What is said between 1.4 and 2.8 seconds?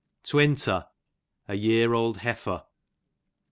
a year old hefer.